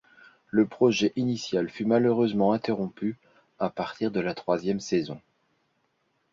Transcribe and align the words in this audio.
Le 0.47 0.65
projet 0.65 1.13
initial 1.15 1.69
fut 1.69 1.85
malheureusement 1.85 2.53
interrompu 2.53 3.19
à 3.59 3.69
partir 3.69 4.09
de 4.09 4.19
la 4.19 4.33
troisième 4.33 4.79
saison. 4.79 5.21